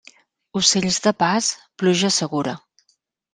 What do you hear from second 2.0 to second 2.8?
segura.